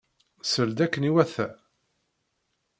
Sel-d 0.43 0.79
akken 0.85 1.07
iwata. 1.09 1.47